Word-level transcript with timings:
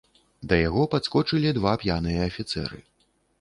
Да 0.53 0.57
яго 0.59 0.85
падскочылі 0.93 1.51
два 1.59 1.73
п'яныя 1.85 2.25
афіцэры. 2.31 2.83